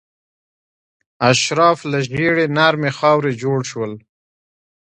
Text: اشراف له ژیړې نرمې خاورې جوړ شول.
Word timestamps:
اشراف 1.29 1.79
له 1.91 1.99
ژیړې 2.09 2.45
نرمې 2.57 2.91
خاورې 2.97 3.31
جوړ 3.41 3.59
شول. 3.69 3.91